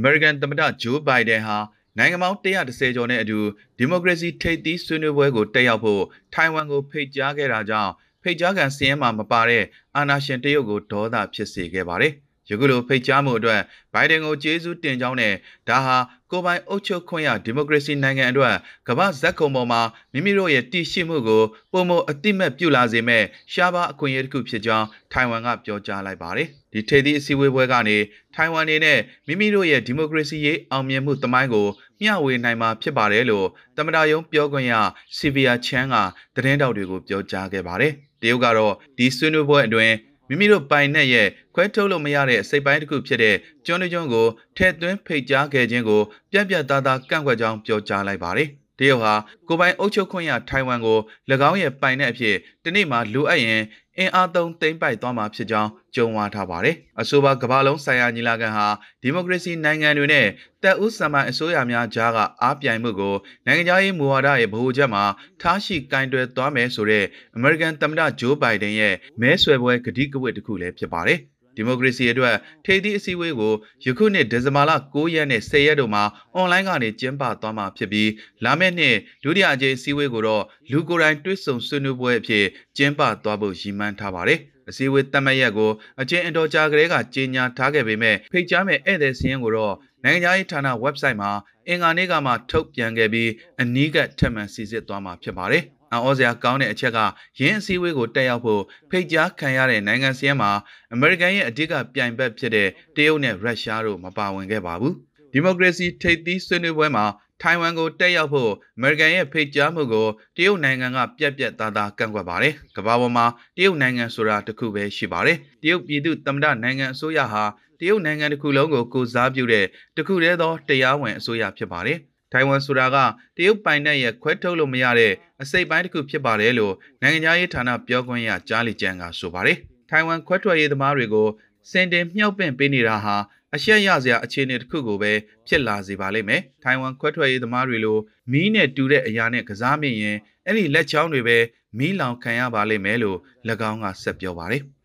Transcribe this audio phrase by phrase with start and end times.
[0.00, 1.58] American သမ္မတဂျိုးဘိုင်ဒန်ဟာ
[1.98, 3.38] နိုင်ငံပေါင်း130ကျော်နဲ့အတူ
[3.78, 6.02] ဒီမိုကရေစီထိပ်သီးဆွေးနွေးပွဲကိုတက်ရောက်ဖို့
[6.34, 7.92] ထိုင်ဝမ်ကိုဖိတ်ကြားခဲ့တာကြောင့်
[8.22, 9.64] ဖိတ်ကြားခံစီးရင်မှာမပါတဲ့
[9.96, 12.14] အာဏာရှင်တရုတ်ကိုဒေါသဖြစ်စေခဲ့ပါတယ်။
[12.50, 13.60] ယခုလိုဖိတ်ကြားမှုအတွက်
[13.92, 15.34] ဘိုင်ဒန်ကိုကျေးဇူးတင်ကြောင်းနဲ့
[15.68, 15.96] ဒါဟာ
[16.30, 18.54] ကိုပိုင်အုပ်ချုပ်ခွင့်ရဒီမိုကရေစီနိုင်ငံအတွက်
[18.88, 19.80] ကမ္ဘာဇက်ကုံပေါ်မှာ
[20.12, 21.42] မိမိတို့ရဲ့တည်ရှိမှုကို
[21.72, 27.96] ပုံမအတိမတ်ပြုလာစေမဲ့ရှားပါအခွင့်အရေးတစ်ခုဖြစ်ကြောင်းထိုင်ဝမ်ကပြောကြားလိုက်ပါတယ်။ဒီထေသီအစည်းအဝေးပွဲကနေ
[28.34, 31.66] ထိုင်ဝမ်နေနဲ့မိမိတို့ရဲ့ဒီမိုကရေစီရေးအောင်မြင်မှုသမိုင်းကို
[32.02, 34.74] မျှဝေနိုင်မှာဖြစ်ပါတယ်လို့သမ္မတယုံပြောခွင့်ရ
[35.16, 35.94] စီဗီယာချန်က
[36.34, 37.92] သတင်းတောက်တွေကိုပြောကြားခဲ့ပါတယ်။
[38.22, 39.94] တရုတ်ကတော့ဒီဆွေးနွေးပွဲအတွင်း
[40.30, 43.36] မိမိတို့ပိုင်နဲ့ရဲ့ခွဲထုတ်လို့မရတဲ့စိတ်ပိုင်းတစ်ခုဖြစ်တဲ့
[43.66, 49.14] ကျွန်းကျွန်းကိုထဲ့သွင်းဖိတ်ကြားခဲ့ခြင်းကိုပြက်ပြက်သားသားကန့်ကွက်ကြောင်းပြောကြားလိုက်ပါတယ်။တရုတ်ဟာ
[49.48, 50.98] ကိုပိုင်အုပ်ချုပ်ခွင့်ရထိုင်ဝမ်ကို၎
[51.50, 53.62] င်းရဲ့ပိုင်တဲ့အဖြစ်တနေ့မှလိုအပ်ရင်
[54.00, 58.66] အင်အားသုံးသိမ်းပိုက်သွားမှာဖြစ်ကြောင်းကြုံဝါထားပါတယ်။အဆိုပါကမ္ဘာလုံးဆိုင်ရာညီလာခံဟာ
[59.02, 60.26] ဒီမိုကရေစီနိုင်ငံတွေနဲ့
[60.62, 63.14] တပ်ဦးစံပိုင်အစိုးရများကြားကအားပြိုင်မှုကို
[63.46, 65.04] နိုင်ငံခြားရေးမူဝါဒရဲ့ဗဟိုချက်မှာ
[65.42, 67.04] ထားရှိကင်တွယ်သွားမယ်ဆိုတဲ့
[67.36, 71.20] အမေရိကန်သမ္မတဂျိုးဘိုင်ဒန်ရဲ့မဲဆွယ်ပွဲကတိကဝတ်တစ်ခုလည်းဖြစ်ပါတယ်။
[71.60, 73.54] ဒီမိုကရေစီအတွက်ထိပ်သီးအစည်းအဝေးကို
[73.84, 76.02] ယခုနှစ်ဒီဇင်ဘာလ9ရက်နဲ့10ရက်တို့မှာ
[76.34, 78.10] အွန်လိုင်းကနေကျင်းပသွားမှာဖြစ်ပြီး
[78.44, 82.44] လာမယ့်နှစ်ဒုတိယအကြိမ်အစည်းအဝေးကိုတော့လူကိုယ်တိုင်တွေ့ဆုံဆွေးနွေးပွဲအဖြစ်
[82.76, 85.70] ကျင်းပသွားဖို့ရည်မှန်းထားပါတယ်။အစည်းအဝေးတတ်မှတ်ရက်ကို
[86.00, 89.74] အချင်းအတော်ကြာကလေးကကြေညာထားခဲ့ပေမဲ့ဖိတ်ကြားမဲ့ဧည့်သည်စည်းရင်းကိုတော့
[90.04, 91.30] နိုင်ငံခြားရေးဌာန website မှာ
[91.68, 93.30] အင်္ဂါနေ့ကမှထုတ်ပြန်ခဲ့ပြီး
[93.60, 96.98] အနီးကပ်ထပ်မံစီစစ်သွားမှာဖြစ်ပါတယ်။ အံ့ဩစရာကောင်းတဲ့အချက်က
[97.40, 100.50] ရင်းအစည်းအဝေးကိုတက်ရောက်ဖို့ဖိတ်ကြားခံရတဲ့နိုင်ငံစီးမှာ
[100.92, 104.94] အမေရိကန်ရဲ့အဓိကပြိုင်ဘက်ဖြစ်တဲ့တရုတ်နဲ့ရုရှားတို့မပါဝင်ခဲ့ပါဘူး။
[105.32, 107.04] ဒီမိုကရေစီထိပ်သီးဆွေးနွေးပွဲမှာ
[107.42, 110.06] ထိုင်ဝမ်ကိုတက်ရောက်ဖို့အမေရိကန်ရဲ့ဖိတ်ကြားမှုကို
[110.36, 117.44] တရုတ်နိုင်ငံကပြက်ပြက်သားသားကန့်ကွက်ပါတယ်။ကမ္ဘာပေါ်မှာတရုတ်နိုင်ငံဆိုတာတစ်ခုပဲရှိပါတယ်။တရုတ်ပြည်သူသမ္မတနိုင်ငံအစိုးရဟာ
[117.80, 121.98] တရုတ်နိုင်ငံတစ်ခုလုံးကိုကိုစားပြုတဲ့တစ်ခုတည်းသောတရားဝင်အစိုးရဖြစ်ပါတယ်။
[122.32, 122.96] ထိုင်ဝမ်ဆိုတာက
[123.36, 129.56] တရုတ်ပိုင်နက်ရဲ့ခွဲထုတ်လို့မရတဲ့အစိပ်ပိုင်းတစ်ခုဖြစ်ပါတယ်လို့နိုင်ငံခြားရေးဌာနပြောခွင့်ရကြားလီကျန်ကဆိုပါတယ်။
[129.90, 131.28] ထိုင်ဝမ်ခွဲထွက်ရေးသမားတွေကို
[131.70, 133.16] စင်တင်မြှောက်ပင့်ပေးနေတာဟာ
[133.54, 135.12] အရှက်ရစရာအခြေအနေတစ်ခုကိုပဲ
[135.48, 137.98] ဖြစ်လာစေပါလိမ့်မယ်။ထိုင်ဝမ်ခွဲထွက်ရေးသမားတွေလို
[138.32, 140.16] မီးနဲ့တူတဲ့အရာနဲ့ကစားမိရင်
[140.46, 141.38] အဲ့ဒီလက်ချောင်းတွေပဲ
[141.78, 143.18] မီးလောင်ခံရပါလိမ့်မယ်လို့၎
[143.70, 144.62] င်းကဆက်ပြောပါတယ်။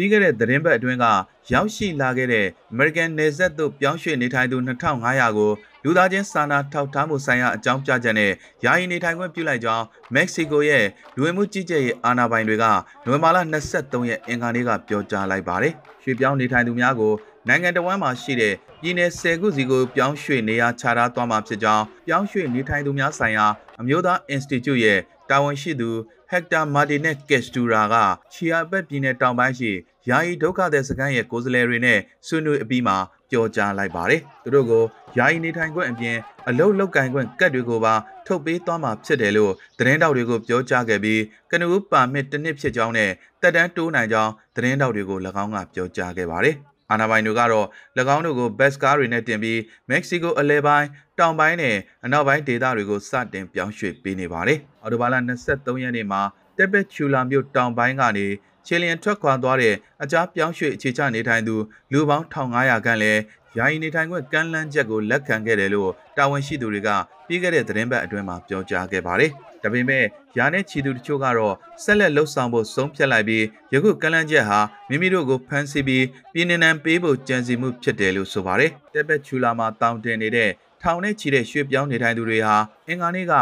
[0.00, 1.06] ပြီးခဲ့တဲ့သတင်းပတ်အတွင်းက
[1.52, 5.50] ရောက်ရှိလာခဲ့တဲ့ American နယ်စပ်သို့ပြောင်းရွှေ့နေထိုင်သူ2500ကို
[5.84, 8.32] လူသားချင်းစာနာထောက်ထားမှုဆိုင်ရာအကြောင်းပြချက်နဲ့
[8.64, 9.84] ယာယီနေထိုင်ခွင့်ပြုလိုက်ကြောင်း
[10.14, 10.84] မက္ကဆီကိုရဲ့
[11.16, 12.64] လူဝင်မှုကြီးကြပ်ရေးအာဏာပိုင်တွေက
[13.04, 13.38] နိုဝင်ဘာလ
[13.72, 15.72] 23ရက်အင်္ဂါနေ့ကပြောကြားလိုက်ပါတယ်။
[16.02, 17.12] ရွှေ့ပြောင်းနေထိုင်သူများကို
[17.48, 23.46] နိုင်ငံတော်ဝန်မှာရှိတဲ့ပြည်내10ခုစီကိုပြောင်းရွှေ့နေရာချထားသွားမှာဖြစ်ကြောင်းပြောင်းရွှေ့နေထိုင်သူများဆိုင်ရာ
[23.80, 25.88] အမျိုးသား Institute ရဲ့တာဝန်ရှိသူ
[26.30, 27.94] ဟက်တာမာတီနက်ကက်စတူရာက
[28.32, 29.70] ချီယာဘက်ပြည်နယ်တောင်ပိုင်းရှိ
[30.08, 32.96] ယာယီဒုက္ခသည်စခန်းရဲ့ကိုယ်စားလှယ်တွေနဲ့ဆွေးနွေးအပြီးမှာ
[33.30, 34.84] ပြောကြားလိုက်ပါတယ်။သူတို့ကို
[35.18, 36.16] ယာယီနေထိုင်ခွင့်အပြင်
[36.48, 37.94] အလုတ်လောက်ကင်ခွင့်ကတ်တွေကိုပါ
[38.26, 41.20] ထုတ်ပေးသွားမှာဖြစ်တယ်လို့သတင်းတောက်တွေကိုပြောကြားခဲ့ပြီး
[41.50, 43.10] ကနဦးပါမစ်တစ်နှစ်ဖြစ်ကြောင်းနဲ့
[43.42, 46.56] တက်တန်းတိုးနိုင်ကြောင်းသတင်းတောက်တွေကို၎င်းကပြောကြားခဲ့ပါတယ်။
[46.90, 47.66] အာဏာပိုင်တို့ကတော့၎
[48.14, 50.86] င်းတို့ကိုဘက်စကားတွေနဲ့တင်ပြီးမက္ကဆီကိုအလဲပိုင်း
[51.18, 56.22] တောင်ပိုင်းနဲ့အနောက်ပိုင်းဒေသတွေကိုစတင်ပြောင်းရွှေ့ပေးနေပါတယ်။အော်တိုဘာလ23ရက်နေ့မှာ
[56.58, 58.26] တက်ပက်ချူလာမြို့တောင်ပိုင်းကနေ
[58.66, 61.56] ချေလျန်ထွက်ခွာသွားတဲ့အကြားပြောင်းရွှေ့အခြေချနေထိုင်သူ
[61.92, 63.20] လူပေါင်း1500ခန့်လည်း
[63.58, 66.88] ယာယီနေထိုင်ခွင့်ကမ်းလှမ်းချက်ကိုလက်ခံခဲ့တယ်လို့တာဝန်ရှိသူတွေက
[67.26, 70.04] ပြီးခဲ့တဲ့သတင်းပတ်အတွင်းမှာပြောကြားခဲ့ပါတယ်။ ဒါပေမဲ့
[70.38, 80.50] ယာနဲ့ချီသူတချို့ကတော့ဆက်လက်လှုပ်ဆောင်ဖို့ဆုံးဖြတ်လိုက်ပြီးယခုကလန်းချက်ဟာမိမိတို့ကိုဖမ်းဆီးပြီးပြည်နှံပေးဖို့ကြံစီမှုဖြစ်တယ်လို့ဆိုပါတယ်။တက်ပက်ချူလာမှာတောင်းတင်နေတဲ့
[80.82, 82.56] ထောင်နဲ့ချီတဲ့ရွှေ့ပြောင်းနေထိုင်သူတွေဟာ
[82.88, 83.34] အင်္ဂါနေ့က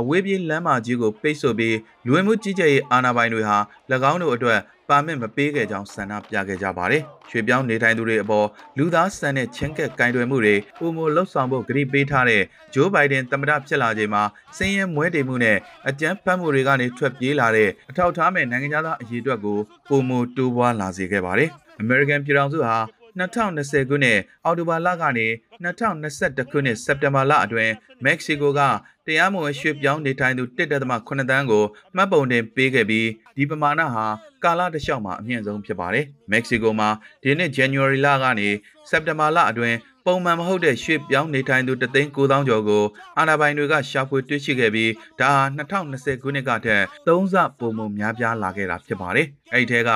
[0.00, 3.58] အဝေးပြေးလမ်းမကြီးကိုပိတ်ဆို့ပြီးလူဝင်မှုကြီးကြပ်ရေးအာဏာပိုင်တွေဟာ၎
[4.10, 8.46] င်းတို့အတွက် ပါမစ်မပေးခဲ့ကြောင်းဆန္ဒပြခဲ့ကြပါတယ်။ရွှေပြောင်းနေထိုင်သူတွေအပေါ်
[8.78, 12.42] လူသားဆန်တဲ့ချင်းကက်ကင်တွယ်မှုတွေပုံမလှုပ်ဆောင်ဖို့ကြိပေးထားတဲ့
[12.74, 14.22] ဂျိုးဘိုင်ဒန်သမ္မတဖြစ်လာချိန်မှာ
[14.56, 15.56] စင်းရဲမွဲတေမှုနဲ့
[15.88, 19.58] အကြမ်းဖက်မှုတွေကနေထွက်ပြေးလာတဲ့အထောက်ထားမဲ့နိုင်ငံသားအရေးအတွက်ကို
[19.88, 21.50] ပုံမတိုးပွားလာစေခဲ့ပါတယ်။
[21.82, 22.76] American ပြည်ထောင်စုဟာ
[23.20, 25.26] 2020ခုနှစ်အောက်တိုဘာလကနေ
[25.64, 27.72] 2021ခုနှစ်စက်တင်ဘာလအတွင်း
[28.04, 28.60] မက္ကဆီကိုက
[29.06, 31.64] တရားမဝင်ရွှေ့ပြောင်းနေထိုင်သူ1.8တန်းကို
[31.96, 34.06] မှတ်ပုံတင်ပေးခဲ့ပြီးဒီပမာဏဟာ
[34.44, 36.88] ကာလတစ်လျှောက်မှာအမြင့်ဆုံးဖြစ်ပါတယ်။မက္ကဆီကိုမှာ
[37.22, 38.48] ဒီနှစ် January လကနေ
[38.90, 42.84] စက်တင်ဘာလအတွင်းပုံမှန်မဟုတ်တဲ့ရွှေ့ပြောင်းနေထိုင်သူတသိန်း9000ကျော်ကို
[43.18, 44.90] အာဏာပိုင်တွေကရှာဖွေတွေ့ရှိခဲ့ပြီး
[45.20, 49.90] ဒါဟာ2020ခုနှစ်ကထက်3ဆပိုမိုများပြားလာခဲ့တာဖြစ်ပါတယ်။အဲ့ဒီထဲက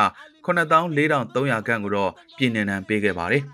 [0.46, 3.42] 94,300ခန့်ကိုတော့ပြည်နယ်နံပေးခဲ့ပါတယ်။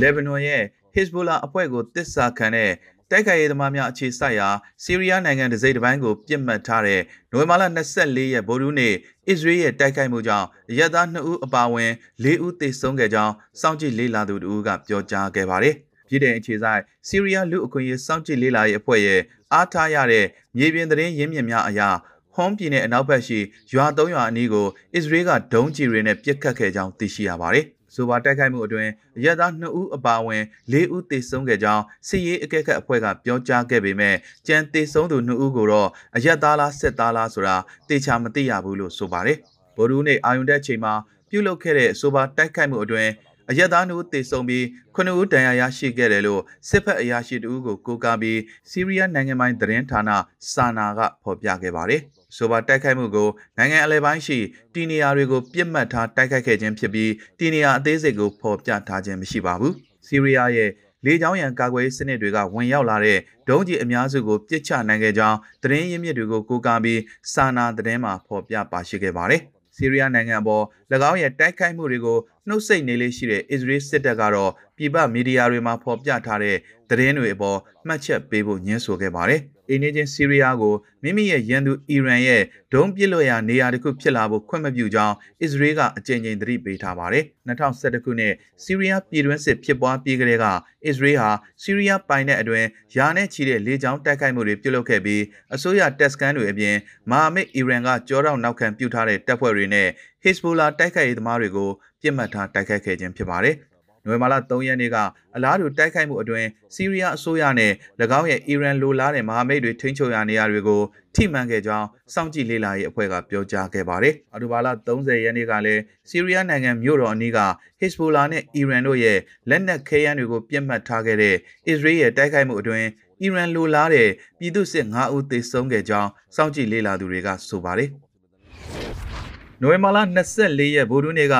[0.00, 0.62] လေဘနွန်ရဲ့
[0.96, 2.70] Hezbollah အဖွဲ့ကိုတစ္ဆာခံတဲ့
[3.14, 4.48] တတိုက်ခိုက်ရေးသမားများအခြေစိုက်ရာ
[4.82, 7.00] ဆီးရီးယားနိုင်ငံဒစိမ့်တစ်ပိုင်းကိုပြစ်မှတ်ထားတဲ့
[7.32, 7.62] နိုဝင်ဘာလ
[7.98, 8.94] 24ရက်ဗိုလ်ရူးနေ့
[9.28, 10.46] အစ္စရေးရဲ့တိုက်ခိုက်မှုကြောင့်
[10.78, 11.92] ရဲသား2ဦးအပါအဝင်
[12.24, 15.74] 4ဦးသေဆုံးခဲ့ကြောင်းစောင့်ကြည့်လေ့လာသူတို့ကပြောကြားခဲ့ပါတယ်။
[16.08, 19.20] ပြည်ထောင်အခြေဆိုင်ဆီးရီးယားလူအခွင့်အရေးစောင့်ကြည့်လေ့လာရေးအဖွဲ့ရဲ့
[19.52, 20.26] အားထားရတဲ့
[20.56, 21.88] မြေပြင်သတင်းရင်းမြစ်များအရာ
[22.34, 23.38] ဟွန်ပြည်နယ်အနောက်ဘက်ရှိ
[23.72, 27.64] ရွာ၃ရွာအနီးကိုအစ္စရေးကဒုံးကျည်တွေနဲ့ပစ်ခတ်ခဲ့ကြောင်းသိရှိရပါတယ်။
[27.94, 28.90] ဆိုပါတိုက်ခိုက်မှုအတွင်း
[29.24, 30.42] ရဲသား2ဦးအပါအဝင်
[30.72, 37.56] 4ဦးသေဆုံးခဲ့ကြောင်းစစ်ရေးအကဲခတ်အဖွဲ့ကပြောကြားခဲ့ပေမဲ့ကြံသေဆုံးသူ2ဦးကိုတော့အရက်သားလားစစ်သားလားဆိုတာ
[37.88, 39.38] တေချာမသိရဘူးလို့ဆိုပါတယ်။
[39.76, 40.94] ဗိုလ်ရူးနေ့အာယုန်တက်ချိန်မှာ
[41.30, 43.10] ပြုလုပ်ခဲ့တဲ့ဆိုပါတိုက်ခိုက်မှုအတွင်း
[43.50, 44.64] အရက်သားနှုတ်သေဆုံးပြီး
[44.94, 50.10] ခုနှစ်ဦးဒဏ်ရာရရှိခဲ့တယ်လို့စစ်ဖက်အရာရှိတဦးကိုကိုးကားပြီးစီးရီးယားနိုင်ငံပိုင်းသတင်းဌာန
[50.52, 52.02] စာနာကဖော်ပြခဲ့ပါတယ်။
[52.36, 53.28] ဆိုပါတိုက်ခိုက်မှုကို
[53.58, 54.38] နိုင်ငံအလဲပိုင်းရှိ
[54.74, 59.72] တီနီယာတွေကိုပြစ်မှတ်ထားတိုက်ခိုက်ခဲ့ခြင်းဖြစ်ပြီးတီနီယာအသေးစိတ်ကိုဖော်ပြထားခြင်းမရှိပါဘူး။
[60.06, 60.70] စီးရီးယားရဲ့
[61.04, 67.00] လေကြောင်းရန်ကာကွယ်ရေးစနစ်တွေကဝင်ရောက်လာတဲ့ဒုံးကျည်အများစုကိုပြစ်ချနိုင်ခဲ့ကြောင်းသတင်းရင်းမြစ်တွေကိုကိုးကားပြီး
[67.32, 69.42] စာနာသတင်းမှာဖော်ပြပါရှိခဲ့ပါတယ်။
[69.76, 70.64] ဆီးရီးယားနိုင်ငံပေါ်၎
[71.10, 76.56] င်းရဲ့တိုက်ခိုက်မှုတွေကိုနှုတ်ဆက်နေလေးရှိတဲ့အစ္စရေးစစ်တပ်ကတော့ပြည်ပမီဒီယာတွေမှာဖော်ပြထားတဲ့
[76.94, 82.42] သတင်းတွေအပေါ်မှတ်ချက်ပေးဖို့ညှင်းဆိုခဲ့ပါတယ်။အိန္ဒိယဆီးရီးယားကိုမိမိရဲ့ရန်သူအီရန်ရဲ့
[82.72, 90.46] ဒုံးပစ်လွှတ်ရာနေရာတစ်ခုဖြစ်လာဖို့ခွင့်မပြုကြောင်းအစ္စရေးကအကြိမ်ကြိမ်သတိပေးထားပါတယ်။2011ခုနှစ်ဆီးရီးယားပြည်တွင်းစစ်ဖြစ်ပွားပြီးကတည်းက
[90.86, 91.30] အစ္စရေးဟာ
[91.62, 95.22] ဆီးရီးယားပိုင်တဲ့အတွင်းယာနဲ့ချီတဲ့လေကြောင်းတိုက်ခိုက်မှုတွေပြုလုပ်ခဲ့ပြီး
[95.54, 96.76] အစိုးရတက်စကန်တွေအပြင်
[97.10, 99.88] မဟာမိတ်အီရန်ကကြောတော့နောက်ခံပြုထားတဲ့တပ်ဖွဲ့တွေနဲ့
[100.24, 101.70] Hezbollah တိုက်ခိုက်ရေးသမားတွေကို
[102.02, 103.56] ပြစ်မှတ်ထားတိုက်ခိုက်ခဲ့ခြင်းဖြစ်ပါတယ်။
[104.06, 104.96] နိုဝင်ဘာလ3ရက်နေ့က
[105.36, 107.72] အလားတူတိုက်ခိုက်မှုအတွင်းစီးရီးယားအစိုးရနဲ့၎
[108.18, 110.80] င်းရဲ့အီရန်လိုလားတဲ့မဟာမိတ်တွေထိန်းချုပ်ရာနေရာတွေကို
[111.14, 117.40] ထိမှန်ခဲ့ကြောင်းစောင့်ကြည့်လေ့လာရေးအဖွဲ့ကပြောကြားခဲ့ပါတယ်။အော်တိုဘာလ30ရက်နေ့ကလည်းစီးရီးယားနိုင်ငံမြို့တော်အနီးက
[117.80, 119.18] Hezbollah နဲ့အီရန်တို့ရဲ့
[119.50, 121.36] လက်နက်ခဲယမ်းတွေကိုပြစ်မှတ်ထားခဲ့တဲ့
[121.68, 122.86] အစ္စရေးရဲ့တိုက်ခိုက်မှုအတွင်း
[123.22, 124.08] အီရန်လိုလားတဲ့
[124.38, 127.90] ပြည်သူစစ်9ဦးသေဆုံးခဲ့ကြောင်းစောင့်ကြည့်လေ့လာသူတွေကဆိုပါတယ်။
[129.60, 129.98] နိုဝင်ဘာလ
[130.38, 131.36] 24ရက်ဗိုလ်ထူးနေ့က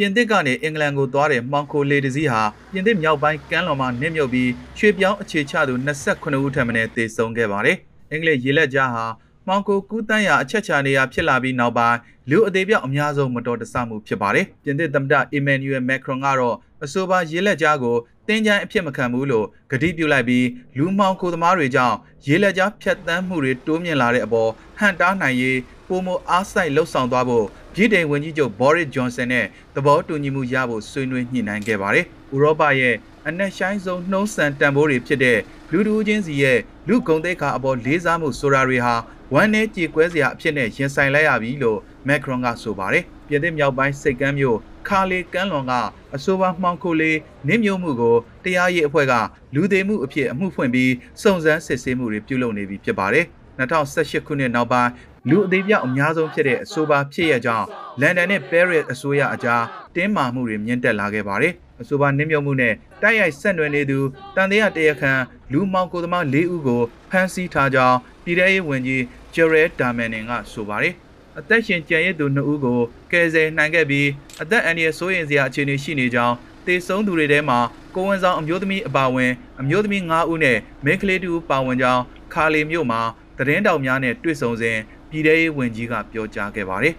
[0.00, 2.42] ပြင်သစ်ကနေအင်္ဂလန်ကိုသွားတဲ့မှောင်ခိုလေတစည်းဟာ
[2.72, 7.76] ပြင်သစ်မြောက်ပိုင်းကမ်းလွန်မှာနစ်မြုပ်ပြီးရွှေပြောင်းအခြေချသူ28ဦးထပ်မံသေဆုံးခဲ့ပါတယ်။
[8.10, 9.04] အင်္ဂလိပ်ရေလက်ကြားဟာ
[9.46, 11.98] မှောင်ကိုကူးတန်းရာအချက်ချာနေရာဖြစ်လာပြီးနောက်ပိုင်း
[12.30, 17.96] လူအသေးပြောက်အများဆုံးမတော်တဆမှုဖြစ်ပါတယ်။ပြင်သစ်သမ္မတအီမန်နျူယယ်မက်ခရွန်ကတော့ အဆိုပါရေလက်ကြားကို
[18.26, 20.46] တင်းကြိုင်းအဖြစ်မခံဘူးလို့ကတိပြုလိုက်ပြီး
[20.78, 21.96] လူမှောင်ခိုသမားတွေကြောင့်
[22.26, 25.58] ရေလက်ကြားဖြတ်တန်းမှုတွေတိုးမြင့်လာတဲ့အပေါ်ဟန်တားနိုင်ရေး
[25.88, 32.04] ပုံမအားဆိုင်လှုပ်ဆောင်သွားဖို့ပြည်ထောင်ဝန်ကြီးချုပ်ဘော်ရစ်ဂျွန်ဆန်နဲ့သဘောတူညီမှုရဖို့ဆွေးနွေးညှိနှိုင်းခဲ့ပါတယ်။
[32.34, 32.94] ဥရောပရဲ့
[33.26, 35.38] အနက်ရှိုင်းဆုံးနှုံးဆန်တန်ဖိုးတွေဖြစ်တဲ့
[35.72, 36.58] လူတူချင်းစီရဲ့
[36.88, 38.94] လူဂုံသိက္ခာအပေါ်လေးစားမှုဆိုတာတွေဟာ
[39.34, 41.78] ဝမ်းနဲ့ကြေကွဲစရာအဖြစ်နဲ့ရင်ဆိုင်လိုက်ရပြီလို့
[42.08, 45.72] မက်ခရွန်ကဆိုပါတယ်။ပြည်သစ်မြောက်ပိုင်းစိတ်ကမ်းမြို့ ခါလီကမ်းလွန်က
[46.14, 47.18] အဆိုပါမှောင်ခိုလေး
[47.48, 49.14] နင်းမျိုးမှုကိုတရားရေးအဖွဲ့က
[49.54, 50.92] လူသေးမှုအဖြစ်အမှုဖွင့်ပြီး
[51.22, 53.24] စုံစမ်းစစ်ဆေးမှုတွေပြုလုပ်နေပြီဖြစ်ပါတယ်။
[53.58, 54.90] 2018ခုနှစ်နောက်ပိုင်း
[55.30, 57.66] လူအသေးပြောက်အများဆုံးဖြစ်တဲ့အဆိုပါဖြစ်ရကြောင်း
[58.00, 59.64] လန်ဒန်နဲ့ပဲရစ်အစိုးရအကြား
[59.94, 63.98] တင်းမာမှုတွေမြင့်တက်လာခဲ့ပါတယ်။အဆိုပါနင်းမြုံမှုနဲ့တိုက်ရိုက်ဆက်နွယ်နေသူ
[64.36, 65.20] တန်တရားတရခန်
[65.52, 69.02] လူမောင်ကိုသမား၄ဦးကိုဖမ်းဆီးထားကြောင်းပြည်ထောင်ရေးဝန်ကြီး
[69.34, 70.94] ဂျယ်ရဲဒါမန်နင်ကဆိုပါတယ်။
[71.38, 72.78] အသက်ရှင်ကြံရည်သူ2ဦးကို
[73.12, 74.08] ကယ်ဆယ်နိုင်ခဲ့ပြီး
[74.42, 76.34] အသက်အန္တရာယ်စိုးရိမ်စရာအခြေအနေရှိနေကြောင်း
[76.66, 77.58] တေဆုံးသူတွေထဲမှာ
[77.94, 82.02] ကိုဝန်ဆောင်အမျိုးသမီးအပါအဝင်အမျိုးသမီး9ဦးနဲ့မိန်းကလေး2ဦးပါဝင်ကြောင်း
[82.34, 83.00] ခါလီမြို့မှာ
[83.38, 84.76] သတင်းတောက်များနဲ့တွေ့ဆုံစဉ်
[85.10, 86.94] ပြည်ထောင်ရေးဝန်ကြီးကပြောကြားခဲ့ပါတယ်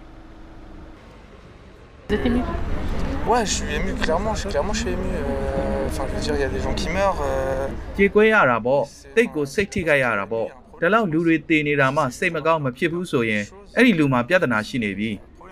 [3.30, 5.08] Ouais, je suis ému, clairement, je, clairement, je suis ému.
[5.14, 7.20] euh, Enfin, je veux dire, il y a des gens qui meurent.
[7.22, 8.82] euh, ကြေကွဲရတာပေါ့
[9.16, 10.46] တိတ်ကိုစိတ်ထိခိုက်ရတာပေါ့
[10.80, 13.44] ဒါလောက်လူတွေတည်နေတာမှစိတ်မကောင်းမဖြစ်ဘူးဆိုရင်
[13.76, 15.10] အဲ့ဒီလူမှာပြဿနာရှိနေပြီ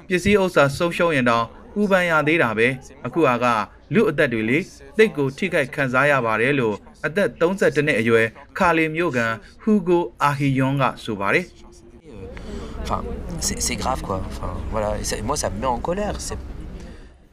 [0.09, 1.45] ပစ္စည်းဥစ္စာဆုံးရှုံးရင်တော့
[1.81, 2.69] ဥပန်ရသေးတာပဲ
[3.07, 3.47] အခုက
[3.95, 4.59] လူအသက်တွေလေ
[4.99, 8.27] တိတ်ကိုထိခိုက်ခံစားရပါတယ်လို့အသက်32နှစ်အရွယ်
[8.59, 9.33] ခါလီမျိုးကန်
[9.63, 11.47] ဟူဂိုအာဟီယွန်ကဆိုပါတယ်
[12.91, 13.03] Enfin,
[13.47, 14.17] c'est c'est grave quoi.
[14.31, 14.91] Enfin, voilà.
[15.01, 16.15] Et ça- moi, ça me met en colère.
[16.27, 16.39] C'est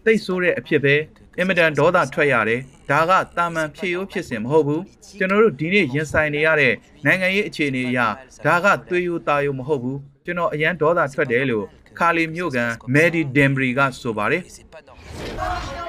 [0.06, 0.96] တိတ်ဆိုးတဲ့အဖြစ်ပဲ
[1.38, 4.84] အင်မတန်ဒေါသထွက်ရတယ်ဒါကတာမန်ဖြစ်ရိုးဖြစ်စဉ်မဟုတ်ဘူး
[5.18, 6.74] ကျွန်တော်တို့ဒီနေ့ရင်ဆိုင်နေရတဲ့
[7.06, 8.00] နိုင်ငံရေးအခြေအနေအရ
[8.46, 11.65] ဒါကသွေးရိုးသားရိုးမဟုတ်ဘူး ကျွန်တော်အရန်ဒေါသထွက်တယ်လို့
[12.00, 15.86] ခါလီမျိုးကန်မဲဒီဒင်ဘရီကဆိုပါတယ် c'est pas normal.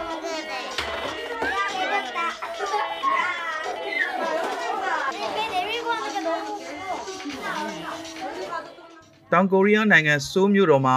[9.33, 10.97] တောင်ကိုရီးယားနိုင်ငံဆိုးမြို့တော်မှာ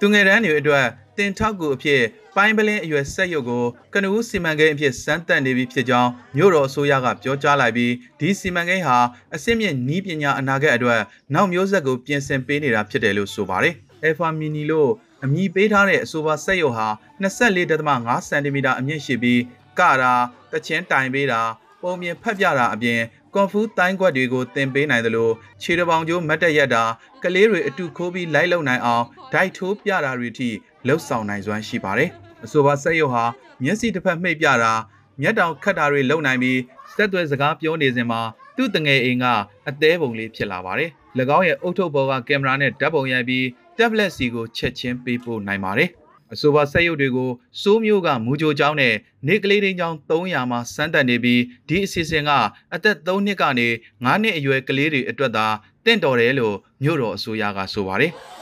[0.00, 2.02] သူငယ်တန်းတွေအတွက်တင်ထောက်ကူအဖြစ်
[2.40, 3.64] ပိုင်းပလင်းအရွယ်ဆက်ရုပ်ကို
[3.94, 8.98] ကနဦးစီမံကိန်းအဖြစ်စမ်းသပ်နေပြီဖြစ်ကြောင်းမြို့တော်အစိုးရကပြောကြားလိုက်ပြီးဒီစီမံကိန်းဟာ
[9.34, 11.00] အစစ်မြင့်နီးပညာအနာဂတ်အတွက်
[11.34, 13.74] နောက်မျိုးဆက်ကိုပြင်ဆင်ပေးနေတာဖြစ်တယ်လို့ဆိုပါတယ်။
[14.06, 14.90] Alpha Mini လို့
[15.24, 16.88] အမည်ပေးထားတဲ့အဆိုပါဆက်ရုပ်ဟာ
[17.22, 19.40] 24.5 cm အမြင့်ရှိပြီး
[19.78, 20.14] ကတာ
[20.52, 21.40] တချင်းတိုင်ပေးတာ
[21.82, 23.00] ပုံပြင်ဖက်ပြတာအပြင်
[23.34, 26.84] ကွန်ဖူးတိုင်းခွက်တွေကိုသင်ပေးနိုင်တယ်လို့ခြေတစ်ပေါင်ကျိုးမတ်တက်ရက်တာ
[27.22, 30.48] ကလေးတွေအတူခိုးပြီးလိုက်လုံနိုင်အောင်ဒိုက်ထိုးပြတာတွေထိ
[30.86, 32.12] လှုပ်ဆောင်နိုင်စွမ်းရှိပါတယ်။
[32.44, 33.24] အဆိုပါဆက်ရုပ်ဟာ
[33.62, 34.72] မျက်စိတစ်ဖက်မှိတ်ပြတာ
[35.20, 36.60] မျက်တောင်ခတ်တာတွေလုပ်နိုင်ပြီး
[36.94, 38.20] စက်သွဲစကားပြောနေစဉ်မှာ
[38.56, 39.24] သူ့တငယ်အိမ်က
[39.68, 40.90] အသေးပုံလေးဖြစ်လာပါတယ်။၎
[41.36, 43.44] င်းရဲ့အုတ်ထုပ်ပေါ်ကကင်မရာနဲ့ဓာတ်ပုံရိုက်ပြီး
[43.76, 45.90] tablet စီကိုချက်ချင်းပေးပို့နိုင်ပါတယ်။
[46.32, 47.30] အဆိုပါဆက်ရုပ်တွေကို
[47.62, 48.94] စိုးမျိုးကမူကြိုကျောင်းနဲ့
[49.28, 52.30] နေကလေးတင်းကျောင်း300မှာစမ်းသပ်နေပြီးဒီအစီအစဉ်က
[52.74, 53.68] အသက်3နှစ်ကနေ
[54.04, 55.46] 9နှစ်အရွယ်ကလေးတွေအတွက်သာ
[55.84, 58.12] တင့်တော်တယ်လို့မြို့တော်အစိုးရကဆိုပါတယ်။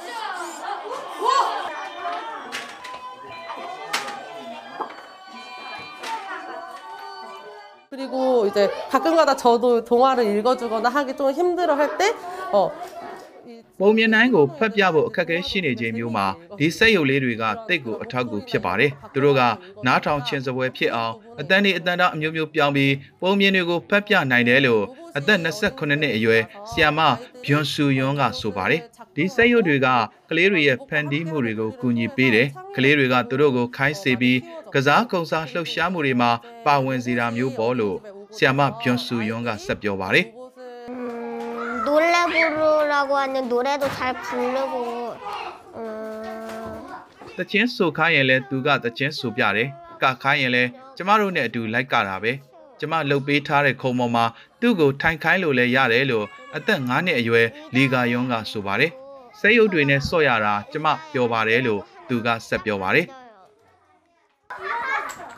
[7.97, 12.13] 그리고 이제 가끔가다 저도 동화를 읽어주거나 하기 좀 힘들어 할 때,
[12.53, 12.71] 어,
[13.03, 13.06] 이
[13.81, 16.27] ပုံမြင်တိုင်းကိုဖတ်ပြဖို့အခက်အခဲရှိနေခြင်းမျိုးမှာ
[16.59, 19.41] ဒီစက်ရုပ်လေးတွေကတိတ်ကိုအထောက်အကူဖြစ်ပါတယ်။သူတို့က
[19.87, 24.83] နားထောင်ခြင်းစပွဲဖြစ်အောင်အတန်းတွေအတန်းသားအမျိုးမျိုးပြောင်းပြီးပုံမြင်တွေကိုဖတ်ပြနိုင်တယ်လို့
[25.17, 27.01] အသက်28နှစ်အရွယ်ဆီယာမ
[27.45, 28.81] ဘျွန်ဆူယွန်းကဆိုပါတယ်။
[29.17, 29.89] ဒီစက်ရုပ်တွေက
[30.31, 34.39] ကလေးတွေရဲ့ဖန်တီးမှုတွေကိုကူညီပေးတယ်။ကလေးတွေကသူတို့ကိုခိုင်းစေပြီး
[34.75, 36.31] ကစားကုံစားလှုပ်ရှားမှုတွေမှာ
[36.67, 37.97] ပါဝင်စေတာမျိုးပေါ့လို့
[38.37, 40.27] ဆီယာမဘျွန်ဆူယွန်းကဆက်ပြောပါတယ်။
[41.86, 45.16] 노래 부르라고 하는 노래도 잘 부르고
[45.76, 45.82] 음,
[47.38, 49.70] တချင်းဆိုခိုင်းရင်လဲသူကတချင်းဆိုပြတယ်
[50.02, 50.64] ကခိုင်းရင်လဲ
[50.98, 52.32] ကျမတို့နဲ့အတူလိုက်ကတာပဲ
[52.80, 54.26] ကျမလှုပ်ပေးထားတဲ့ခုံပေါ်မှာ
[54.62, 58.92] သူ့ကိုထိုင်ခိုင်းလို့လဲရတယ်လို့အသက်9နှစ်အရွယ်လီဂါယွန်းကဆိုပါတယ်
[59.40, 63.08] စိတ်ရုပ်တွေနဲ့ဆော့ရတာကျမပြောပါတယ်လို့သူကဆက်ပြောပါတယ်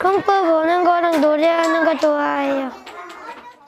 [0.02, 2.64] 꿈꿔 보는 거랑 노래하는 거 좋아해요.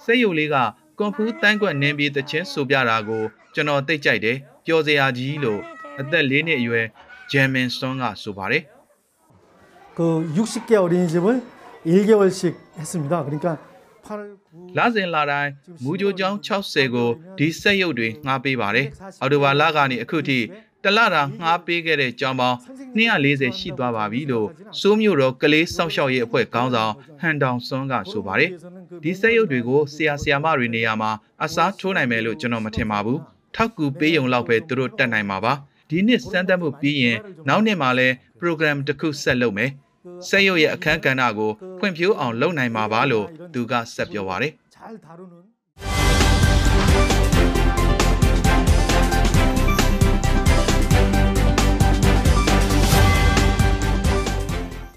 [0.04, 0.56] စိတ်ရုပ်လေးက
[1.00, 3.22] ကွန်ဖူးတန်းကွက်နင်းပြီးတချင်းဆိုပြတာကို
[3.54, 4.36] ကျွန်တော်သိကြိုက်တယ်
[4.66, 5.60] ပျော်စရာကြီးလို့
[6.00, 6.86] အသက်၄နှစ်အရွယ်
[7.30, 8.64] ဂျမ်မင်ဆွန်ကဆိုပါတယ်
[9.96, 11.42] 그 60개 어린이집을
[11.86, 13.24] 1개월씩 했습니다.
[13.24, 13.58] 그러니까
[14.04, 15.50] 8월 9일 လစဉ်လာတိုင်း
[15.84, 18.86] မူဂျိုကျောင်း60ကိုဒီစက်ရုပ်တွေငှားပေးပါတယ်။
[19.22, 20.38] အော်တိုဘာလကနေအခုထိ
[20.83, 22.57] တလတာငှားပေးခဲ့တဲ့ကြောင်းပေါင်း
[22.97, 24.47] 240ရှိသွားပါပြီလို့
[24.79, 28.51] စိုးမျိုးတော်ကလေးစောက်ရှောက်ရဲ့အဖွဲ့ခေါင်းဆောင်ဟန်တောင်စွန်းကဆိုပါတယ်။
[29.03, 31.11] ဒီစက်ရုပ်တွေကိုဆရာဆရာမတွေနေရာမှာ
[31.43, 33.19] အစားထိုးနိုင်မယ်လို့ကျွန်တော်မထင်ပါဘူး။
[33.55, 35.53] ထောက်ကူပေးရုံလောက်ပဲသူတို့တတ်နိုင်မှာပါ။
[35.89, 39.71] ဒီနှစ်စမ်းသပ်မှုပြီးရင်နောက်နှစ်မှာလည်း program တစ်ခုဆက်လုပ်မယ်။
[40.27, 44.53] စက်ရုပ်ရဲ့အခန်းကဏ္ဍကိုဖွံ့ဖြိုးအောင်လုပ်နိုင်မှာပါလို့သူကဆက်ပြောပါတယ်။